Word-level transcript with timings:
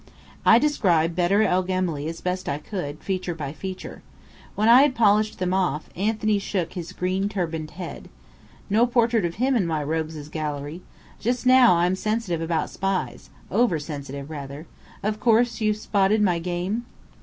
I 0.47 0.57
described 0.57 1.15
Bedr 1.15 1.43
el 1.43 1.63
Gemály 1.63 2.09
as 2.09 2.21
best 2.21 2.49
I 2.49 2.57
could, 2.57 3.03
feature 3.03 3.35
by 3.35 3.53
feature. 3.53 4.01
When 4.55 4.67
I 4.67 4.81
had 4.81 4.95
polished 4.95 5.37
them 5.37 5.53
off, 5.53 5.91
Anthony 5.95 6.39
shook 6.39 6.73
his 6.73 6.91
green 6.91 7.29
turbaned 7.29 7.69
head. 7.77 8.09
"No 8.67 8.87
portrait 8.87 9.25
of 9.25 9.35
him 9.35 9.55
in 9.55 9.67
my 9.67 9.83
rogues' 9.83 10.27
gallery. 10.29 10.81
Just 11.19 11.45
now, 11.45 11.75
I'm 11.75 11.95
sensitive 11.95 12.41
about 12.41 12.71
spies 12.71 13.29
over 13.51 13.77
sensitive 13.77 14.31
rather. 14.31 14.65
Of 15.03 15.19
course, 15.19 15.61
you've 15.61 15.77
spotted 15.77 16.23
my 16.23 16.39
game?" 16.39 16.87